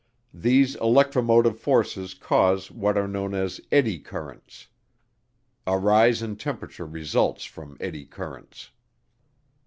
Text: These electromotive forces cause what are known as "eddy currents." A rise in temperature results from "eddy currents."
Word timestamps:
These 0.33 0.73
electromotive 0.77 1.59
forces 1.59 2.15
cause 2.15 2.71
what 2.71 2.97
are 2.97 3.07
known 3.07 3.35
as 3.35 3.61
"eddy 3.71 3.99
currents." 3.99 4.65
A 5.67 5.77
rise 5.77 6.23
in 6.23 6.37
temperature 6.37 6.87
results 6.87 7.45
from 7.45 7.77
"eddy 7.79 8.05
currents." 8.05 8.71